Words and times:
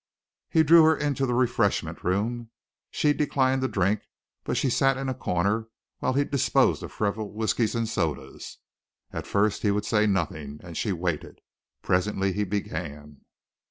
He 0.49 0.63
drew 0.63 0.83
her 0.85 0.97
into 0.97 1.27
the 1.27 1.35
refreshment 1.35 2.03
room. 2.03 2.49
She 2.89 3.13
declined 3.13 3.61
to 3.61 3.67
drink, 3.67 4.01
but 4.43 4.57
she 4.57 4.67
sat 4.71 4.97
in 4.97 5.09
a 5.09 5.13
corner 5.13 5.67
while 5.99 6.13
he 6.13 6.23
disposed 6.23 6.81
of 6.81 6.91
several 6.91 7.29
whiskies 7.31 7.75
and 7.75 7.87
sodas. 7.87 8.57
At 9.13 9.27
first 9.27 9.61
he 9.61 9.69
would 9.69 9.85
say 9.85 10.07
nothing, 10.07 10.59
and 10.63 10.75
she 10.75 10.91
waited. 10.91 11.37
Presently 11.83 12.33
he 12.33 12.43
began. 12.45 13.21